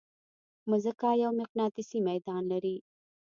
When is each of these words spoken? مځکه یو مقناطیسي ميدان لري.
مځکه 0.69 1.09
یو 1.23 1.31
مقناطیسي 1.39 1.99
ميدان 2.07 2.43
لري. 2.51 2.75